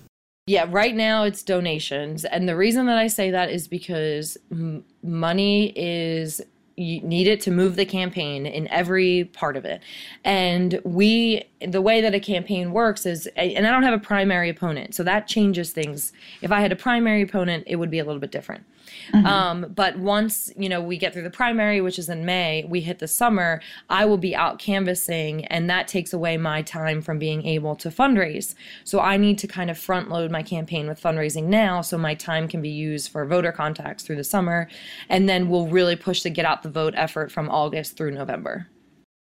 Yeah, 0.47 0.67
right 0.69 0.95
now 0.95 1.23
it's 1.23 1.41
donations. 1.41 2.23
And 2.23 2.47
the 2.47 2.55
reason 2.55 2.85
that 2.85 2.99
I 2.99 3.07
say 3.07 3.31
that 3.31 3.49
is 3.49 3.67
because 3.67 4.37
m- 4.51 4.85
money 5.01 5.73
is 5.75 6.39
you 6.77 7.01
need 7.01 7.27
it 7.27 7.41
to 7.41 7.51
move 7.51 7.75
the 7.75 7.85
campaign 7.85 8.45
in 8.45 8.67
every 8.67 9.25
part 9.25 9.55
of 9.55 9.65
it. 9.65 9.81
And 10.23 10.81
we, 10.83 11.45
the 11.67 11.81
way 11.81 12.01
that 12.01 12.13
a 12.13 12.19
campaign 12.19 12.71
works 12.71 13.05
is, 13.05 13.27
and 13.35 13.65
I 13.67 13.71
don't 13.71 13.83
have 13.83 13.93
a 13.93 14.03
primary 14.03 14.49
opponent, 14.49 14.95
so 14.95 15.03
that 15.03 15.27
changes 15.27 15.71
things. 15.71 16.13
If 16.41 16.51
I 16.51 16.61
had 16.61 16.71
a 16.71 16.75
primary 16.75 17.21
opponent, 17.21 17.63
it 17.67 17.77
would 17.77 17.91
be 17.91 17.99
a 17.99 18.05
little 18.05 18.19
bit 18.19 18.31
different. 18.31 18.65
Mm-hmm. 19.11 19.25
Um, 19.25 19.65
but 19.75 19.97
once 19.97 20.51
you 20.55 20.69
know 20.69 20.81
we 20.81 20.97
get 20.97 21.13
through 21.13 21.23
the 21.23 21.29
primary, 21.29 21.81
which 21.81 21.99
is 21.99 22.09
in 22.09 22.25
May, 22.25 22.65
we 22.67 22.81
hit 22.81 22.99
the 22.99 23.07
summer. 23.07 23.61
I 23.89 24.05
will 24.05 24.17
be 24.17 24.35
out 24.35 24.59
canvassing, 24.59 25.45
and 25.45 25.69
that 25.69 25.87
takes 25.87 26.13
away 26.13 26.37
my 26.37 26.61
time 26.61 27.01
from 27.01 27.19
being 27.19 27.45
able 27.45 27.75
to 27.77 27.89
fundraise. 27.89 28.55
So 28.83 28.99
I 28.99 29.17
need 29.17 29.37
to 29.39 29.47
kind 29.47 29.69
of 29.69 29.77
front 29.77 30.09
load 30.09 30.31
my 30.31 30.43
campaign 30.43 30.87
with 30.87 31.01
fundraising 31.01 31.45
now, 31.45 31.81
so 31.81 31.97
my 31.97 32.15
time 32.15 32.47
can 32.47 32.61
be 32.61 32.69
used 32.69 33.11
for 33.11 33.25
voter 33.25 33.51
contacts 33.51 34.03
through 34.03 34.17
the 34.17 34.23
summer, 34.23 34.67
and 35.09 35.27
then 35.27 35.49
we'll 35.49 35.67
really 35.67 35.95
push 35.95 36.23
the 36.23 36.29
get 36.29 36.45
out 36.45 36.63
the 36.63 36.69
vote 36.69 36.93
effort 36.95 37.31
from 37.31 37.49
August 37.49 37.97
through 37.97 38.11
November. 38.11 38.67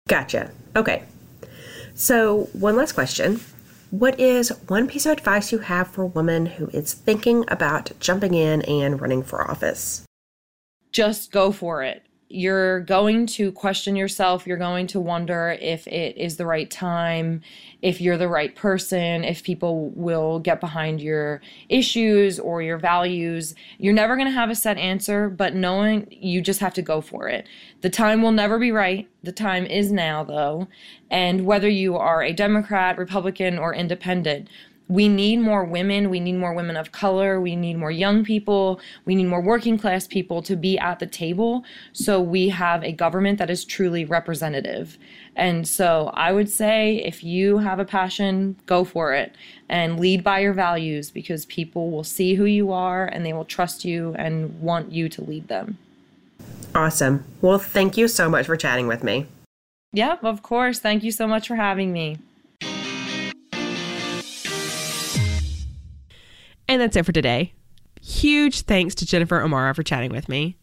Gotcha. 0.08 0.52
Okay. 0.76 1.04
So 2.02 2.50
one 2.54 2.78
last 2.78 2.94
question. 2.94 3.42
What 3.92 4.20
is 4.20 4.50
one 4.68 4.88
piece 4.88 5.06
of 5.06 5.12
advice 5.12 5.52
you 5.52 5.60
have 5.60 5.88
for 5.88 6.02
a 6.02 6.08
woman 6.08 6.48
who 6.48 6.66
is 6.70 6.96
thinking 6.96 7.46
about 7.48 7.92
jumping 8.00 8.34
in 8.34 8.64
and 8.64 9.00
running 9.00 9.22
for 9.22 9.48
office? 9.48 10.04
Just 10.92 11.32
go 11.32 11.52
for 11.52 11.84
it 11.84 12.02
you're 12.34 12.82
going 12.82 13.26
to 13.28 13.52
question 13.52 13.96
yourself. 13.96 14.48
You're 14.48 14.58
going 14.58 14.88
to 14.88 15.00
wonder 15.00 15.58
if 15.62 15.88
it 15.88 16.18
is 16.18 16.38
the 16.38 16.46
right 16.46 16.70
time, 16.70 17.42
if 17.82 18.00
you're 18.00 18.18
the 18.18 18.28
right 18.28 18.56
person, 18.56 19.24
if 19.24 19.44
people 19.44 19.90
will 19.90 20.40
get 20.40 20.60
behind 20.60 21.02
your 21.02 21.42
issues 21.70 22.40
or 22.40 22.62
your 22.62 22.78
values. 22.78 23.56
You're 23.78 23.94
never 23.94 24.16
going 24.16 24.28
to 24.28 24.34
have 24.34 24.50
a 24.50 24.56
set 24.56 24.78
answer, 24.78 25.30
but 25.30 25.56
knowing 25.56 26.08
you 26.10 26.42
just 26.42 26.60
have 26.60 26.74
to 26.76 26.82
go 26.82 27.02
for 27.02 27.28
it. 27.28 27.48
The 27.82 27.90
time 27.90 28.22
will 28.22 28.32
never 28.32 28.60
be 28.60 28.72
right. 28.72 29.10
The 29.24 29.32
time 29.32 29.66
is 29.66 29.92
now, 29.92 30.24
though. 30.24 30.68
And 31.10 31.46
whether 31.46 31.70
you 31.70 31.98
are 31.98 32.24
a 32.24 32.34
Democrat, 32.34 32.98
Republican, 32.98 33.58
or 33.58 33.74
independent, 33.74 34.48
we 34.88 35.08
need 35.08 35.38
more 35.38 35.64
women. 35.64 36.10
We 36.10 36.20
need 36.20 36.34
more 36.34 36.54
women 36.54 36.76
of 36.76 36.92
color. 36.92 37.40
We 37.40 37.56
need 37.56 37.78
more 37.78 37.92
young 37.92 38.26
people. 38.26 38.82
We 39.06 39.16
need 39.16 39.28
more 39.28 39.42
working 39.42 39.78
class 39.78 40.06
people 40.06 40.42
to 40.44 40.58
be 40.58 40.78
at 40.78 41.00
the 41.00 41.08
table 41.08 41.64
so 41.94 42.20
we 42.20 42.50
have 42.50 42.84
a 42.84 42.92
government 42.92 43.40
that 43.40 43.50
is 43.50 43.64
truly 43.64 44.04
representative. 44.04 44.98
And 45.36 45.66
so 45.66 46.12
I 46.14 46.34
would 46.34 46.50
say 46.50 46.98
if 46.98 47.24
you 47.24 47.60
have 47.60 47.80
a 47.80 47.86
passion, 47.86 48.58
go 48.66 48.84
for 48.84 49.14
it 49.14 49.34
and 49.70 49.98
lead 49.98 50.26
by 50.26 50.40
your 50.40 50.54
values 50.54 51.10
because 51.10 51.46
people 51.46 51.90
will 51.90 52.04
see 52.04 52.36
who 52.36 52.46
you 52.46 52.74
are 52.74 53.06
and 53.06 53.26
they 53.26 53.32
will 53.32 53.46
trust 53.46 53.86
you 53.86 54.14
and 54.18 54.60
want 54.60 54.92
you 54.92 55.08
to 55.08 55.24
lead 55.24 55.48
them. 55.48 55.78
Awesome. 56.76 57.24
Well, 57.42 57.60
thank 57.60 57.96
you 57.96 58.10
so 58.10 58.30
much 58.30 58.46
for 58.46 58.58
chatting 58.58 58.88
with 58.88 59.04
me. 59.04 59.28
Yep, 59.94 60.24
of 60.24 60.42
course. 60.42 60.80
Thank 60.80 61.04
you 61.04 61.12
so 61.12 61.28
much 61.28 61.48
for 61.48 61.56
having 61.56 61.94
me. 61.94 62.18
And 66.72 66.80
that's 66.80 66.96
it 66.96 67.06
for 67.06 67.12
today. 67.12 67.52
Huge 68.02 68.62
thanks 68.62 68.96
to 68.96 69.06
Jennifer 69.06 69.42
O'Mara 69.42 69.76
for 69.76 69.84
chatting 69.84 70.10
with 70.10 70.30
me. 70.30 70.56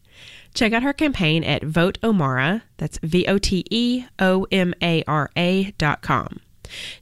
Check 0.55 0.73
out 0.73 0.81
her 0.81 0.91
campaign 0.91 1.43
at 1.43 1.61
Vote 1.61 1.99
O'Mara, 2.03 2.63
that's 2.77 2.97
V 3.03 3.27
O 3.27 3.37
T 3.37 3.63
E 3.69 4.05
O 4.17 4.47
M 4.51 4.73
A 4.81 5.03
R 5.05 5.29
A 5.37 5.69
dot 5.77 6.01
com. 6.01 6.39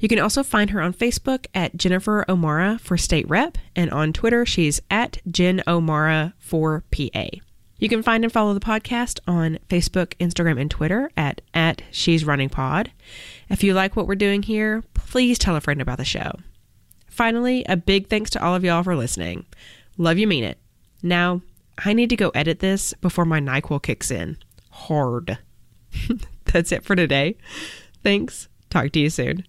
You 0.02 0.10
can 0.10 0.20
also 0.20 0.44
find 0.44 0.72
her 0.72 0.82
on 0.82 0.94
Facebook 0.94 1.46
at 1.56 1.78
Jennifer 1.78 2.26
O'Mara 2.28 2.80
for 2.84 2.98
state 2.98 3.30
rep, 3.30 3.58
and 3.78 3.90
on 3.92 4.12
Twitter, 4.12 4.46
she's 4.46 4.82
at 4.92 5.20
Jen 5.26 5.64
O'Mara 5.66 6.34
for 6.38 6.84
PA. 6.92 7.30
You 7.78 7.88
can 7.88 8.04
find 8.04 8.26
and 8.26 8.34
follow 8.34 8.54
the 8.54 8.60
podcast 8.60 9.22
on 9.26 9.58
Facebook, 9.70 10.16
Instagram, 10.16 10.60
and 10.60 10.70
Twitter 10.70 11.12
at, 11.16 11.40
at 11.54 11.82
She's 11.92 12.26
Running 12.26 12.50
Pod. 12.50 12.92
If 13.48 13.64
you 13.64 13.74
like 13.74 13.96
what 13.96 14.06
we're 14.06 14.16
doing 14.16 14.44
here, 14.44 14.84
please 14.94 15.40
tell 15.40 15.56
a 15.56 15.62
friend 15.62 15.82
about 15.82 15.98
the 15.98 16.04
show. 16.04 16.34
Finally, 17.18 17.66
a 17.68 17.76
big 17.76 18.10
thanks 18.10 18.30
to 18.30 18.44
all 18.44 18.54
of 18.54 18.64
y'all 18.64 18.84
for 18.84 18.96
listening. 18.96 19.44
Love 19.98 20.20
you, 20.20 20.28
mean 20.28 20.44
it. 20.44 20.60
Now, 21.02 21.42
I 21.84 21.94
need 21.94 22.12
to 22.12 22.16
go 22.16 22.30
edit 22.30 22.60
this 22.60 22.94
before 23.02 23.26
my 23.26 23.40
NyQuil 23.40 23.82
kicks 23.82 24.12
in. 24.12 24.38
Hard. 24.70 25.40
That's 26.46 26.72
it 26.72 26.84
for 26.84 26.96
today. 26.96 27.36
Thanks. 28.04 28.50
Talk 28.70 28.92
to 28.92 29.00
you 29.00 29.10
soon. 29.10 29.46